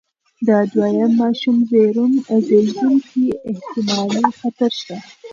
[0.47, 4.97] د دویم ماشوم زېږون کې احتمالي خطر شته.